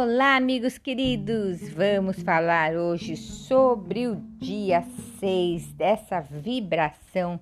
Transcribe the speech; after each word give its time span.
Olá, 0.00 0.36
amigos 0.36 0.78
queridos! 0.78 1.68
Vamos 1.70 2.22
falar 2.22 2.76
hoje 2.76 3.16
sobre 3.16 4.06
o 4.06 4.14
dia 4.38 4.84
6 5.18 5.72
dessa 5.72 6.20
vibração 6.20 7.40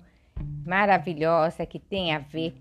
maravilhosa 0.65 1.67
que 1.67 1.77
tem 1.77 2.15
a 2.15 2.17
ver 2.17 2.55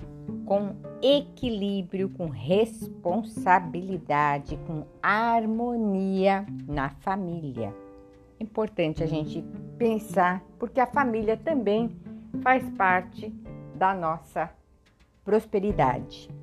com 0.45 0.77
equilíbrio, 1.03 2.11
com 2.11 2.27
responsabilidade, 2.27 4.59
com 4.67 4.85
harmonia 5.03 6.45
na 6.69 6.91
família. 6.91 7.75
Importante 8.39 9.03
a 9.03 9.07
gente 9.07 9.43
pensar, 9.79 10.43
porque 10.59 10.79
a 10.79 10.87
família 10.87 11.39
também 11.39 11.91
faz 12.43 12.63
parte 12.77 13.31
da 13.75 13.95
nossa 13.95 14.51
prosperidade. 15.25 16.36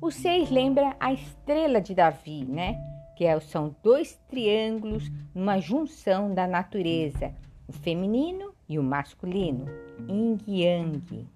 O 0.00 0.10
6 0.10 0.50
lembra 0.50 0.96
a 1.00 1.12
estrela 1.12 1.80
de 1.80 1.94
Davi, 1.94 2.44
né? 2.44 2.78
Que 3.16 3.24
é, 3.24 3.38
são 3.40 3.74
dois 3.82 4.20
triângulos 4.28 5.10
numa 5.34 5.58
junção 5.58 6.34
da 6.34 6.46
natureza, 6.46 7.32
o 7.66 7.72
feminino 7.72 8.52
e 8.68 8.78
o 8.78 8.82
masculino, 8.82 9.66
yin 10.08 10.38
yang. 10.46 11.26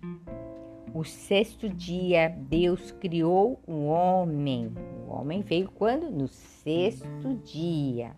O 0.95 1.05
sexto 1.05 1.69
dia, 1.69 2.35
Deus 2.49 2.91
criou 2.93 3.61
o 3.67 3.87
homem. 3.87 4.73
O 5.07 5.13
homem 5.13 5.43
veio 5.43 5.71
quando? 5.71 6.11
No 6.11 6.27
sexto 6.29 7.35
dia. 7.45 8.13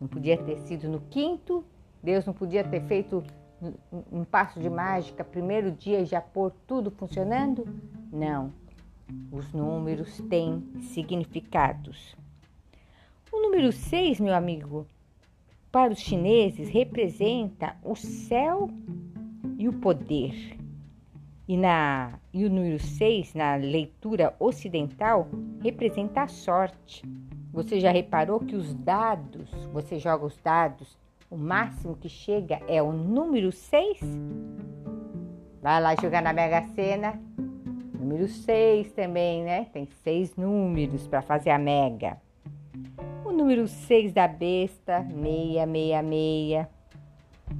Não 0.00 0.08
podia 0.08 0.36
ter 0.36 0.58
sido 0.60 0.88
no 0.88 1.00
quinto, 1.02 1.64
Deus 2.02 2.24
não 2.24 2.32
podia 2.32 2.64
ter 2.64 2.80
feito 2.82 3.22
um 4.10 4.24
passo 4.24 4.58
de 4.58 4.70
mágica, 4.70 5.22
primeiro 5.22 5.70
dia 5.70 6.04
já 6.04 6.20
pôr 6.20 6.50
tudo 6.66 6.90
funcionando? 6.90 7.66
Não. 8.10 8.52
Os 9.30 9.52
números 9.52 10.20
têm 10.28 10.62
significados. 10.80 12.16
O 13.32 13.40
número 13.40 13.70
6, 13.70 14.18
meu 14.20 14.34
amigo, 14.34 14.86
para 15.70 15.92
os 15.92 16.00
chineses 16.00 16.68
representa 16.68 17.76
o 17.84 17.94
céu 17.94 18.68
e 19.56 19.68
o 19.68 19.72
poder. 19.72 20.58
E, 21.46 21.56
na, 21.56 22.18
e 22.32 22.44
o 22.44 22.50
número 22.50 22.78
6, 22.78 23.34
na 23.34 23.54
leitura 23.56 24.34
ocidental, 24.38 25.28
representa 25.62 26.22
a 26.22 26.28
sorte. 26.28 27.04
Você 27.52 27.80
já 27.80 27.90
reparou 27.90 28.40
que 28.40 28.54
os 28.56 28.74
dados, 28.74 29.50
você 29.72 29.98
joga 29.98 30.26
os 30.26 30.36
dados, 30.38 30.98
o 31.30 31.36
máximo 31.36 31.96
que 31.96 32.08
chega 32.08 32.60
é 32.66 32.82
o 32.82 32.92
número 32.92 33.52
6? 33.52 34.00
Vai 35.62 35.80
lá 35.80 35.94
jogar 35.94 36.22
na 36.22 36.32
Mega 36.32 36.62
Sena, 36.74 37.20
Número 38.00 38.26
6 38.26 38.92
também, 38.92 39.44
né? 39.44 39.66
Tem 39.74 39.86
seis 40.02 40.34
números 40.34 41.06
para 41.06 41.20
fazer 41.20 41.50
a 41.50 41.58
mega. 41.58 42.16
O 43.26 43.30
número 43.30 43.68
6 43.68 44.14
da 44.14 44.26
besta, 44.26 45.02
666. 45.02 46.66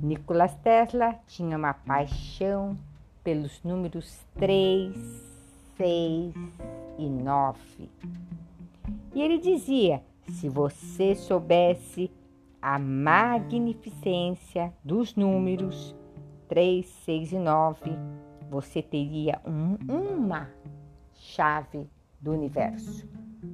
Nicolas 0.02 0.55
Tesla 0.56 1.14
tinha 1.27 1.58
uma 1.58 1.74
paixão 1.74 2.74
pelos 3.22 3.62
números 3.62 4.24
3, 4.38 4.97
6 5.77 6.34
e 6.98 7.06
9. 7.06 7.58
E 9.14 9.20
ele 9.20 9.36
dizia: 9.36 10.02
se 10.27 10.48
você 10.48 11.14
soubesse 11.14 12.10
a 12.62 12.78
magnificência 12.78 14.72
dos 14.82 15.14
números 15.14 15.94
3, 16.48 16.86
6 17.04 17.32
e 17.32 17.38
9, 17.38 17.91
você 18.50 18.82
teria 18.82 19.40
um, 19.46 19.78
uma 19.88 20.50
chave 21.14 21.88
do 22.20 22.32
universo. 22.32 23.08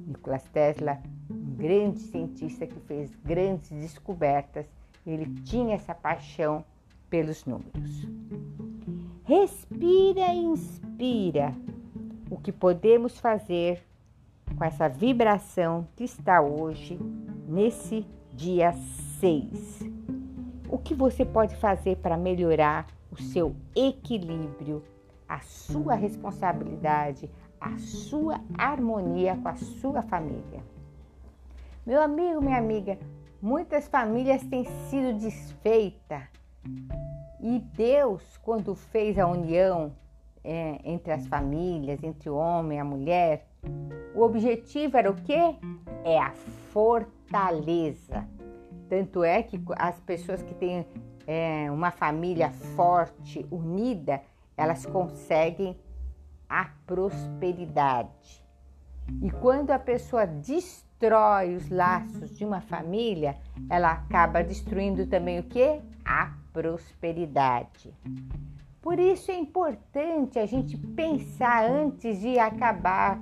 Nikola 0.07 0.39
Tesla, 0.39 1.01
um 1.29 1.55
grande 1.55 1.99
cientista 1.99 2.65
que 2.65 2.79
fez 2.81 3.15
grandes 3.23 3.69
descobertas, 3.69 4.65
ele 5.05 5.25
tinha 5.43 5.75
essa 5.75 5.93
paixão 5.93 6.65
pelos 7.09 7.45
números. 7.45 8.07
Respira 9.23 10.33
e 10.33 10.39
inspira 10.39 11.53
o 12.29 12.37
que 12.37 12.51
podemos 12.51 13.19
fazer 13.19 13.81
com 14.57 14.63
essa 14.63 14.89
vibração 14.89 15.87
que 15.95 16.03
está 16.03 16.41
hoje, 16.41 16.97
nesse 17.47 18.05
dia 18.33 18.73
6. 19.19 19.83
O 20.69 20.77
que 20.77 20.93
você 20.93 21.23
pode 21.23 21.55
fazer 21.55 21.97
para 21.97 22.17
melhorar 22.17 22.87
o 23.17 23.21
seu 23.23 23.55
equilíbrio, 23.75 24.83
a 25.27 25.39
sua 25.39 25.95
responsabilidade, 25.95 27.29
a 27.59 27.77
sua 27.77 28.39
harmonia 28.57 29.35
com 29.37 29.49
a 29.49 29.55
sua 29.55 30.01
família. 30.03 30.63
Meu 31.85 32.01
amigo, 32.01 32.41
minha 32.41 32.57
amiga, 32.57 32.97
muitas 33.41 33.87
famílias 33.87 34.43
têm 34.43 34.65
sido 34.89 35.17
desfeitas 35.19 36.23
e 37.39 37.59
Deus, 37.75 38.37
quando 38.37 38.75
fez 38.75 39.17
a 39.17 39.27
união 39.27 39.93
é, 40.43 40.79
entre 40.83 41.11
as 41.11 41.27
famílias, 41.27 42.03
entre 42.03 42.29
o 42.29 42.35
homem 42.35 42.77
e 42.77 42.81
a 42.81 42.83
mulher, 42.83 43.47
o 44.15 44.21
objetivo 44.21 44.97
era 44.97 45.09
o 45.09 45.15
quê? 45.15 45.55
É 46.03 46.19
a 46.19 46.31
fortaleza. 46.71 48.27
Tanto 48.89 49.23
é 49.23 49.43
que 49.43 49.61
as 49.77 49.99
pessoas 49.99 50.41
que 50.41 50.53
têm 50.55 50.85
é, 51.27 51.69
uma 51.69 51.91
família 51.91 52.49
forte, 52.49 53.45
unida, 53.51 54.21
elas 54.55 54.85
conseguem 54.85 55.77
a 56.49 56.69
prosperidade. 56.85 58.43
E 59.21 59.29
quando 59.29 59.71
a 59.71 59.79
pessoa 59.79 60.25
destrói 60.25 61.55
os 61.55 61.69
laços 61.69 62.35
de 62.37 62.45
uma 62.45 62.61
família, 62.61 63.37
ela 63.69 63.91
acaba 63.91 64.43
destruindo 64.43 65.05
também 65.05 65.39
o 65.39 65.43
que? 65.43 65.81
A 66.03 66.33
prosperidade. 66.53 67.93
Por 68.81 68.99
isso 68.99 69.29
é 69.31 69.35
importante 69.35 70.39
a 70.39 70.45
gente 70.45 70.77
pensar 70.77 71.69
antes 71.69 72.21
de 72.21 72.39
acabar, 72.39 73.19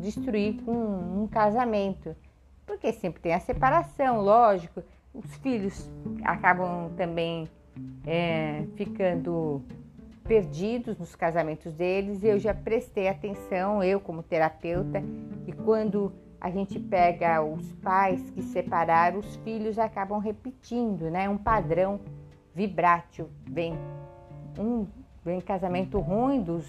destruir 0.00 0.62
com 0.62 0.72
um 1.22 1.28
casamento. 1.28 2.16
Porque 2.66 2.92
sempre 2.92 3.20
tem 3.20 3.34
a 3.34 3.40
separação, 3.40 4.22
lógico, 4.22 4.82
os 5.14 5.34
filhos 5.36 5.90
acabam 6.24 6.90
também 6.96 7.48
é, 8.06 8.64
ficando 8.76 9.62
perdidos 10.24 10.98
nos 10.98 11.14
casamentos 11.14 11.72
deles. 11.72 12.22
Eu 12.22 12.38
já 12.38 12.54
prestei 12.54 13.08
atenção, 13.08 13.82
eu 13.82 14.00
como 14.00 14.22
terapeuta, 14.22 15.02
que 15.44 15.52
quando 15.52 16.12
a 16.40 16.50
gente 16.50 16.78
pega 16.78 17.42
os 17.42 17.72
pais 17.74 18.30
que 18.30 18.42
separaram, 18.42 19.18
os 19.18 19.36
filhos 19.36 19.78
acabam 19.78 20.18
repetindo, 20.18 21.10
né? 21.10 21.28
Um 21.28 21.38
padrão 21.38 22.00
vibrátil. 22.54 23.28
Vem 23.48 23.78
um 24.58 24.86
vem 25.24 25.40
casamento 25.40 26.00
ruim 26.00 26.42
dos 26.42 26.66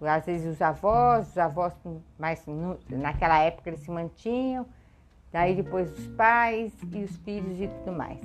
às 0.00 0.26
vezes 0.26 0.54
os 0.54 0.60
avós, 0.60 1.28
os 1.28 1.38
avós 1.38 1.72
mas 2.18 2.44
naquela 2.90 3.38
época 3.38 3.70
eles 3.70 3.80
se 3.80 3.90
mantinham 3.90 4.66
daí 5.32 5.56
depois 5.56 5.90
os 5.90 6.06
pais 6.08 6.72
e 6.92 7.02
os 7.02 7.16
filhos 7.18 7.60
e 7.60 7.66
tudo 7.66 7.92
mais. 7.96 8.20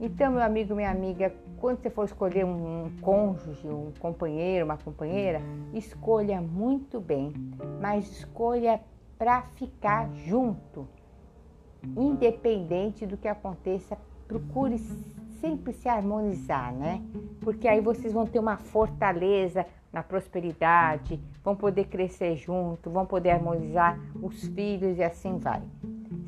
Então, 0.00 0.32
meu 0.32 0.42
amigo, 0.42 0.74
minha 0.74 0.90
amiga, 0.90 1.32
quando 1.58 1.80
você 1.80 1.88
for 1.88 2.04
escolher 2.04 2.44
um, 2.44 2.90
cônjuge, 3.00 3.68
um 3.68 3.92
companheiro, 4.00 4.64
uma 4.64 4.76
companheira, 4.76 5.40
escolha 5.72 6.40
muito 6.40 7.00
bem, 7.00 7.32
mas 7.80 8.10
escolha 8.10 8.80
para 9.16 9.42
ficar 9.54 10.10
junto, 10.26 10.88
independente 11.96 13.06
do 13.06 13.16
que 13.16 13.28
aconteça, 13.28 13.96
procure 14.26 14.78
sempre 15.40 15.72
se 15.72 15.88
harmonizar, 15.88 16.72
né? 16.72 17.00
Porque 17.40 17.68
aí 17.68 17.80
vocês 17.80 18.12
vão 18.12 18.26
ter 18.26 18.40
uma 18.40 18.56
fortaleza 18.56 19.64
na 19.92 20.02
prosperidade, 20.02 21.20
vão 21.44 21.54
poder 21.54 21.84
crescer 21.84 22.34
junto, 22.34 22.90
vão 22.90 23.06
poder 23.06 23.30
harmonizar 23.30 24.00
os 24.20 24.42
filhos 24.48 24.98
e 24.98 25.02
assim 25.04 25.38
vai. 25.38 25.62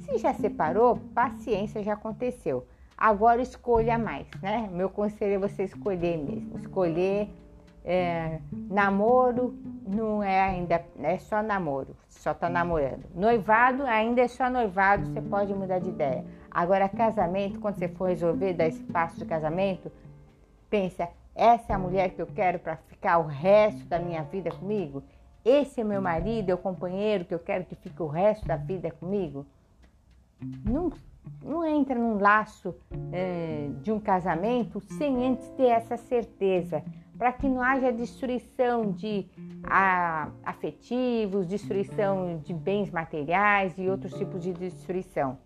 Se 0.04 0.18
já 0.18 0.34
separou, 0.34 0.96
paciência, 1.14 1.82
já 1.82 1.94
aconteceu. 1.94 2.66
Agora 2.96 3.40
escolha 3.40 3.98
mais, 3.98 4.26
né? 4.42 4.68
Meu 4.70 4.88
conselho 4.88 5.34
é 5.34 5.38
você 5.38 5.64
escolher 5.64 6.16
mesmo. 6.18 6.58
Escolher 6.58 7.28
é, 7.84 8.38
namoro 8.70 9.54
não 9.86 10.22
é 10.22 10.40
ainda, 10.40 10.82
é 11.00 11.18
só 11.18 11.42
namoro, 11.42 11.96
só 12.08 12.32
tá 12.32 12.48
namorando. 12.48 13.04
Noivado 13.14 13.82
ainda 13.84 14.22
é 14.22 14.28
só 14.28 14.48
noivado, 14.48 15.06
você 15.06 15.20
pode 15.20 15.52
mudar 15.52 15.80
de 15.80 15.90
ideia. 15.90 16.24
Agora, 16.50 16.88
casamento, 16.88 17.58
quando 17.60 17.74
você 17.76 17.88
for 17.88 18.08
resolver 18.08 18.54
dar 18.54 18.68
espaço 18.68 19.18
de 19.18 19.24
casamento, 19.24 19.90
pensa, 20.70 21.08
essa 21.34 21.72
é 21.72 21.76
a 21.76 21.78
mulher 21.78 22.10
que 22.10 22.22
eu 22.22 22.26
quero 22.26 22.58
para 22.58 22.76
ficar 22.76 23.18
o 23.18 23.26
resto 23.26 23.84
da 23.86 23.98
minha 23.98 24.22
vida 24.22 24.50
comigo? 24.50 25.02
Esse 25.44 25.80
é 25.80 25.84
meu 25.84 26.00
marido, 26.00 26.50
é 26.50 26.54
o 26.54 26.58
companheiro 26.58 27.24
que 27.24 27.34
eu 27.34 27.38
quero 27.38 27.64
que 27.64 27.74
fique 27.74 28.02
o 28.02 28.06
resto 28.06 28.46
da 28.46 28.56
vida 28.56 28.90
comigo? 28.90 29.44
Não 30.64 30.90
não 31.42 31.64
entra 31.64 31.94
num 31.94 32.18
laço 32.18 32.74
é, 33.12 33.68
de 33.82 33.92
um 33.92 34.00
casamento 34.00 34.80
sem 34.80 35.26
antes 35.26 35.48
ter 35.50 35.66
essa 35.66 35.96
certeza, 35.96 36.82
para 37.16 37.32
que 37.32 37.48
não 37.48 37.60
haja 37.60 37.92
destruição 37.92 38.90
de 38.90 39.26
a, 39.62 40.30
afetivos, 40.44 41.46
destruição 41.46 42.38
de 42.38 42.52
bens 42.52 42.90
materiais 42.90 43.74
e 43.78 43.88
outros 43.88 44.14
tipos 44.14 44.42
de 44.42 44.52
destruição. 44.52 45.38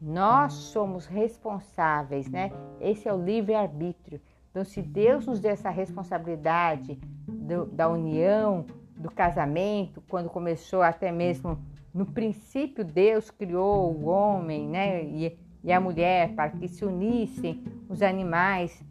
Nós 0.00 0.52
somos 0.52 1.06
responsáveis, 1.06 2.28
né? 2.28 2.52
Esse 2.80 3.08
é 3.08 3.12
o 3.12 3.22
livre-arbítrio. 3.22 4.20
Então, 4.50 4.64
se 4.64 4.80
Deus 4.80 5.26
nos 5.26 5.40
deu 5.40 5.50
essa 5.50 5.70
responsabilidade 5.70 6.98
do, 7.26 7.66
da 7.66 7.88
união, 7.88 8.64
do 8.96 9.10
casamento, 9.10 10.02
quando 10.08 10.30
começou 10.30 10.82
até 10.82 11.10
mesmo 11.10 11.58
no 11.94 12.04
princípio, 12.04 12.84
Deus 12.84 13.30
criou 13.30 13.94
o 13.94 14.06
homem 14.06 14.68
né, 14.68 15.04
e, 15.04 15.38
e 15.62 15.72
a 15.72 15.80
mulher 15.80 16.34
para 16.34 16.50
que 16.50 16.66
se 16.66 16.84
unissem, 16.84 17.62
os 17.88 18.02
animais 18.02 18.82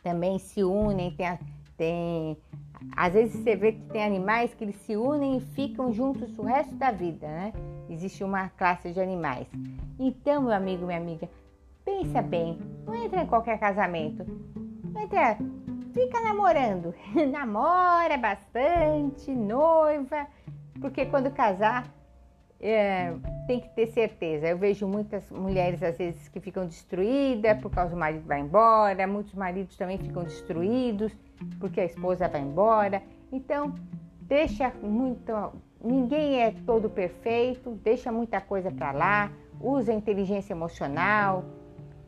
também 0.00 0.38
se 0.38 0.62
unem. 0.62 1.10
Tem, 1.10 1.38
tem, 1.76 2.38
às 2.96 3.12
vezes 3.14 3.42
você 3.42 3.56
vê 3.56 3.72
que 3.72 3.82
tem 3.86 4.04
animais 4.04 4.54
que 4.54 4.62
eles 4.62 4.76
se 4.76 4.96
unem 4.96 5.38
e 5.38 5.40
ficam 5.40 5.92
juntos 5.92 6.38
o 6.38 6.42
resto 6.42 6.72
da 6.76 6.92
vida, 6.92 7.26
né? 7.26 7.52
Existe 7.88 8.22
uma 8.22 8.48
classe 8.50 8.92
de 8.92 9.00
animais. 9.00 9.48
Então, 9.98 10.42
meu 10.42 10.52
amigo, 10.52 10.86
minha 10.86 11.00
amiga, 11.00 11.28
pensa 11.84 12.22
bem, 12.22 12.60
não 12.86 12.94
entra 12.94 13.24
em 13.24 13.26
qualquer 13.26 13.58
casamento. 13.58 14.24
Não 14.84 15.02
entra, 15.02 15.36
fica 15.92 16.20
namorando. 16.20 16.94
Namora 17.32 18.16
bastante, 18.16 19.32
noiva, 19.32 20.28
porque 20.80 21.06
quando 21.06 21.32
casar 21.32 21.92
é, 22.60 23.14
tem 23.46 23.60
que 23.60 23.68
ter 23.70 23.86
certeza. 23.86 24.46
Eu 24.46 24.58
vejo 24.58 24.86
muitas 24.86 25.28
mulheres, 25.30 25.82
às 25.82 25.96
vezes, 25.96 26.28
que 26.28 26.38
ficam 26.40 26.66
destruídas 26.66 27.58
por 27.60 27.70
causa 27.70 27.92
do 27.92 27.96
marido 27.96 28.26
vai 28.26 28.40
embora, 28.40 29.06
muitos 29.06 29.34
maridos 29.34 29.76
também 29.76 29.98
ficam 29.98 30.22
destruídos 30.22 31.16
porque 31.58 31.80
a 31.80 31.84
esposa 31.84 32.28
vai 32.28 32.42
embora. 32.42 33.02
Então, 33.32 33.74
deixa 34.22 34.72
muito. 34.82 35.32
Ninguém 35.82 36.42
é 36.42 36.54
todo 36.66 36.90
perfeito, 36.90 37.70
deixa 37.82 38.12
muita 38.12 38.40
coisa 38.40 38.70
para 38.70 38.92
lá, 38.92 39.32
usa 39.58 39.92
inteligência 39.92 40.52
emocional. 40.52 41.44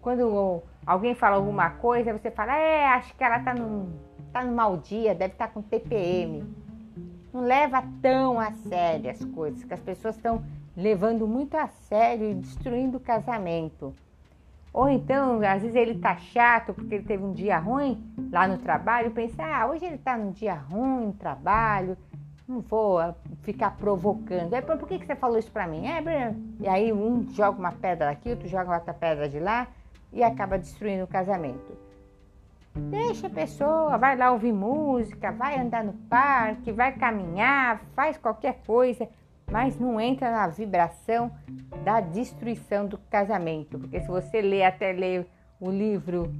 Quando 0.02 0.62
alguém 0.84 1.14
fala 1.14 1.36
alguma 1.36 1.70
coisa, 1.70 2.12
você 2.12 2.30
fala, 2.30 2.54
é, 2.54 2.86
acho 2.88 3.16
que 3.16 3.24
ela 3.24 3.38
tá 3.38 3.54
num, 3.54 3.90
tá 4.30 4.44
num 4.44 4.54
mau 4.54 4.76
dia, 4.76 5.14
deve 5.14 5.32
estar 5.32 5.46
tá 5.46 5.54
com 5.54 5.62
TPM 5.62 6.44
não 7.32 7.42
leva 7.42 7.82
tão 8.00 8.38
a 8.38 8.52
sério 8.52 9.10
as 9.10 9.24
coisas, 9.24 9.64
que 9.64 9.74
as 9.74 9.80
pessoas 9.80 10.16
estão 10.16 10.42
levando 10.76 11.26
muito 11.26 11.56
a 11.56 11.66
sério 11.68 12.30
e 12.30 12.34
destruindo 12.34 12.98
o 12.98 13.00
casamento. 13.00 13.94
Ou 14.72 14.88
então, 14.88 15.40
às 15.42 15.60
vezes 15.60 15.76
ele 15.76 15.98
tá 15.98 16.16
chato 16.16 16.72
porque 16.72 16.94
ele 16.94 17.04
teve 17.04 17.22
um 17.22 17.32
dia 17.32 17.58
ruim 17.58 18.02
lá 18.30 18.48
no 18.48 18.56
trabalho, 18.56 19.10
pensa, 19.10 19.42
ah, 19.44 19.66
hoje 19.66 19.84
ele 19.84 19.98
tá 19.98 20.16
num 20.16 20.30
dia 20.30 20.54
ruim 20.54 21.06
no 21.06 21.12
trabalho, 21.12 21.96
não 22.48 22.60
vou 22.60 22.98
ficar 23.42 23.76
provocando. 23.76 24.54
É, 24.54 24.62
por 24.62 24.88
que, 24.88 24.98
que 24.98 25.06
você 25.06 25.14
falou 25.14 25.38
isso 25.38 25.50
pra 25.50 25.66
mim? 25.66 25.86
É, 25.86 26.34
e 26.58 26.66
aí 26.66 26.92
um 26.92 27.28
joga 27.32 27.58
uma 27.58 27.72
pedra 27.72 28.06
daqui, 28.06 28.30
outro 28.30 28.48
joga 28.48 28.74
outra 28.74 28.94
pedra 28.94 29.28
de 29.28 29.38
lá 29.38 29.68
e 30.10 30.22
acaba 30.22 30.58
destruindo 30.58 31.04
o 31.04 31.08
casamento. 31.08 31.81
Deixa 32.74 33.26
a 33.26 33.30
pessoa, 33.30 33.98
vai 33.98 34.16
lá 34.16 34.32
ouvir 34.32 34.52
música, 34.52 35.30
vai 35.30 35.58
andar 35.58 35.84
no 35.84 35.92
parque, 35.92 36.72
vai 36.72 36.92
caminhar, 36.92 37.82
faz 37.94 38.16
qualquer 38.16 38.62
coisa, 38.66 39.06
mas 39.50 39.78
não 39.78 40.00
entra 40.00 40.30
na 40.30 40.46
vibração 40.46 41.30
da 41.84 42.00
destruição 42.00 42.86
do 42.86 42.96
casamento. 42.96 43.78
Porque 43.78 44.00
se 44.00 44.08
você 44.08 44.40
lê 44.40 44.64
até 44.64 44.92
ler 44.92 45.26
o 45.60 45.70
livro 45.70 46.32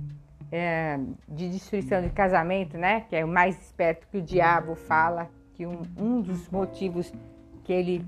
é, 0.51 0.99
de 1.29 1.51
destruição 1.51 2.01
de 2.01 2.09
casamento, 2.09 2.79
né, 2.79 3.03
que 3.09 3.17
é 3.17 3.25
o 3.25 3.29
mais 3.29 3.61
esperto 3.61 4.09
que 4.09 4.17
o 4.17 4.23
diabo 4.23 4.75
fala, 4.75 5.29
que 5.53 5.67
um, 5.67 5.83
um 5.99 6.23
dos 6.23 6.49
motivos 6.49 7.13
que 7.63 7.73
ele 7.75 8.07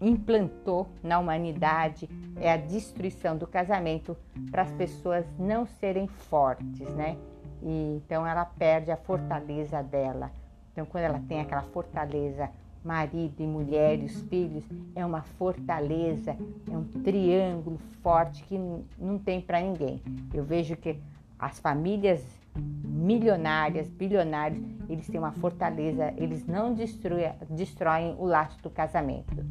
implantou 0.00 0.88
na 1.02 1.18
humanidade 1.18 2.08
é 2.40 2.52
a 2.52 2.56
destruição 2.56 3.36
do 3.36 3.46
casamento 3.46 4.16
para 4.52 4.62
as 4.62 4.72
pessoas 4.72 5.26
não 5.38 5.66
serem 5.66 6.06
fortes, 6.06 6.88
né? 6.94 7.16
E, 7.62 8.00
então 8.04 8.26
ela 8.26 8.44
perde 8.44 8.90
a 8.90 8.96
fortaleza 8.96 9.82
dela. 9.82 10.30
Então 10.72 10.84
quando 10.84 11.04
ela 11.04 11.20
tem 11.28 11.40
aquela 11.40 11.62
fortaleza, 11.62 12.50
marido 12.84 13.34
e 13.40 13.46
mulher 13.46 13.98
os 13.98 14.22
filhos, 14.22 14.64
é 14.94 15.04
uma 15.04 15.22
fortaleza, 15.22 16.36
é 16.70 16.76
um 16.76 16.84
triângulo 17.02 17.78
forte 18.02 18.44
que 18.44 18.58
não 18.98 19.18
tem 19.18 19.40
para 19.40 19.60
ninguém. 19.60 20.00
Eu 20.32 20.44
vejo 20.44 20.76
que 20.76 20.98
as 21.38 21.58
famílias 21.58 22.24
milionárias, 22.56 23.88
bilionários, 23.88 24.64
eles 24.88 25.06
têm 25.06 25.18
uma 25.18 25.32
fortaleza, 25.32 26.14
eles 26.16 26.46
não 26.46 26.72
destroem, 26.72 27.32
destroem 27.50 28.14
o 28.18 28.24
laço 28.24 28.62
do 28.62 28.70
casamento. 28.70 29.44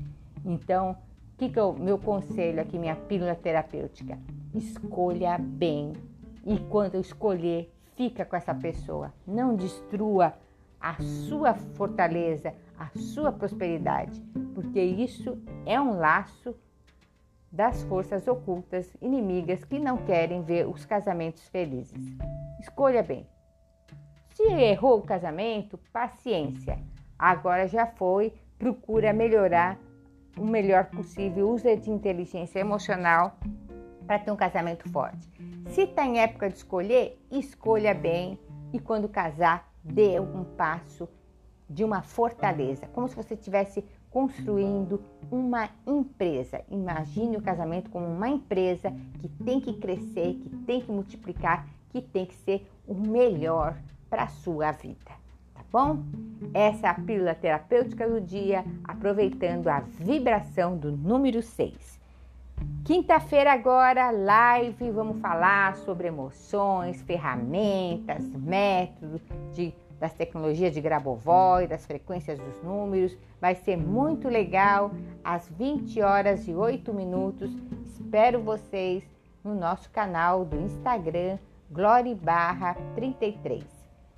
Então, 0.43 0.91
o 0.91 1.37
que, 1.37 1.49
que 1.49 1.59
o 1.59 1.73
meu 1.73 1.97
conselho 1.97 2.61
aqui, 2.61 2.79
minha 2.79 2.95
pílula 2.95 3.35
terapêutica? 3.35 4.17
Escolha 4.53 5.37
bem. 5.37 5.93
E 6.45 6.57
quando 6.57 6.95
eu 6.95 7.01
escolher, 7.01 7.71
fica 7.95 8.25
com 8.25 8.35
essa 8.35 8.53
pessoa. 8.53 9.13
Não 9.25 9.55
destrua 9.55 10.33
a 10.79 11.01
sua 11.01 11.53
fortaleza, 11.53 12.53
a 12.77 12.89
sua 12.97 13.31
prosperidade, 13.31 14.21
porque 14.53 14.81
isso 14.81 15.41
é 15.65 15.79
um 15.79 15.97
laço 15.97 16.55
das 17.51 17.83
forças 17.83 18.27
ocultas 18.27 18.95
inimigas 19.01 19.63
que 19.63 19.79
não 19.79 19.97
querem 19.97 20.43
ver 20.43 20.67
os 20.67 20.85
casamentos 20.85 21.47
felizes. 21.47 21.99
Escolha 22.59 23.01
bem. 23.01 23.25
Se 24.29 24.43
errou 24.43 24.99
o 24.99 25.05
casamento, 25.05 25.79
paciência. 25.93 26.77
Agora 27.17 27.67
já 27.67 27.87
foi, 27.87 28.33
procura 28.59 29.13
melhorar 29.13 29.79
o 30.37 30.45
melhor 30.45 30.85
possível, 30.87 31.49
usa 31.49 31.77
de 31.77 31.89
inteligência 31.89 32.59
emocional 32.59 33.37
para 34.05 34.19
ter 34.19 34.31
um 34.31 34.35
casamento 34.35 34.89
forte. 34.89 35.29
Se 35.69 35.81
está 35.81 36.05
em 36.05 36.19
época 36.19 36.49
de 36.49 36.57
escolher, 36.57 37.19
escolha 37.31 37.93
bem 37.93 38.39
e 38.71 38.79
quando 38.79 39.09
casar, 39.09 39.71
dê 39.83 40.19
um 40.19 40.43
passo 40.43 41.07
de 41.69 41.83
uma 41.83 42.01
fortaleza, 42.01 42.87
como 42.87 43.07
se 43.07 43.15
você 43.15 43.33
estivesse 43.33 43.83
construindo 44.09 45.01
uma 45.31 45.69
empresa. 45.85 46.61
Imagine 46.69 47.37
o 47.37 47.41
casamento 47.41 47.89
como 47.89 48.05
uma 48.05 48.29
empresa 48.29 48.93
que 49.19 49.27
tem 49.43 49.59
que 49.59 49.73
crescer, 49.73 50.35
que 50.35 50.49
tem 50.65 50.81
que 50.81 50.91
multiplicar, 50.91 51.67
que 51.89 52.01
tem 52.01 52.25
que 52.25 52.35
ser 52.35 52.65
o 52.87 52.93
melhor 52.93 53.77
para 54.09 54.23
a 54.23 54.27
sua 54.27 54.71
vida. 54.71 55.11
Tá 55.53 55.61
bom? 55.71 56.03
Essa 56.53 56.87
é 56.87 56.89
a 56.89 56.93
pílula 56.93 57.35
terapêutica 57.35 58.07
do 58.07 58.21
dia, 58.21 58.63
aproveitando 58.83 59.67
a 59.67 59.79
vibração 59.79 60.77
do 60.77 60.91
número 60.91 61.41
6. 61.41 61.99
Quinta-feira 62.85 63.51
agora, 63.51 64.11
live, 64.11 64.91
vamos 64.91 65.19
falar 65.19 65.75
sobre 65.77 66.07
emoções, 66.07 67.01
ferramentas, 67.01 68.27
métodos 68.27 69.21
de, 69.53 69.73
das 69.99 70.13
tecnologias 70.13 70.71
de 70.71 70.81
Grabovoi, 70.81 71.65
das 71.65 71.83
frequências 71.83 72.37
dos 72.37 72.61
números. 72.61 73.17
Vai 73.41 73.55
ser 73.55 73.75
muito 73.75 74.29
legal, 74.29 74.91
às 75.23 75.49
20 75.49 75.99
horas 76.01 76.47
e 76.47 76.53
8 76.53 76.93
minutos. 76.93 77.51
Espero 77.83 78.39
vocês 78.43 79.03
no 79.43 79.55
nosso 79.55 79.89
canal 79.89 80.45
do 80.45 80.59
Instagram, 80.61 81.39
Glória 81.71 82.15
Barra 82.15 82.75
33. 82.93 83.63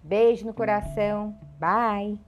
Beijo 0.03 0.45
no 0.45 0.53
coração, 0.53 1.33
bye! 1.57 2.19